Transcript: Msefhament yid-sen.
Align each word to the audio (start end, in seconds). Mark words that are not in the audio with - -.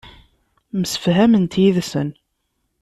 Msefhament 0.79 1.53
yid-sen. 1.61 2.09